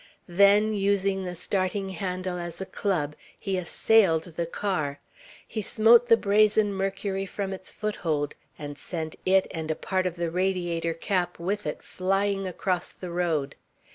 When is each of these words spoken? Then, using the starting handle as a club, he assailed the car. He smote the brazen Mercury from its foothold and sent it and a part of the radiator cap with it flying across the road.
Then, 0.33 0.73
using 0.73 1.25
the 1.25 1.35
starting 1.35 1.89
handle 1.89 2.39
as 2.39 2.59
a 2.59 2.65
club, 2.65 3.15
he 3.39 3.55
assailed 3.55 4.23
the 4.35 4.47
car. 4.47 4.99
He 5.47 5.61
smote 5.61 6.07
the 6.07 6.17
brazen 6.17 6.73
Mercury 6.73 7.27
from 7.27 7.53
its 7.53 7.69
foothold 7.69 8.33
and 8.57 8.79
sent 8.79 9.15
it 9.27 9.45
and 9.51 9.69
a 9.69 9.75
part 9.75 10.07
of 10.07 10.15
the 10.15 10.31
radiator 10.31 10.95
cap 10.95 11.37
with 11.37 11.67
it 11.67 11.83
flying 11.83 12.47
across 12.47 12.93
the 12.93 13.11
road. 13.11 13.53